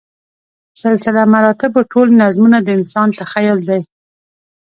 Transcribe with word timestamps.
سلسله 0.83 1.21
مراتبو 1.33 1.79
ټول 1.91 2.07
نظمونه 2.21 2.57
د 2.61 2.67
انسان 2.77 3.07
تخیل 3.19 3.59
دی. 3.69 3.81